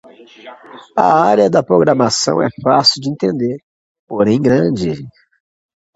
[1.05, 3.59] A área da programação é fácil de entender,
[4.07, 4.93] porém grande.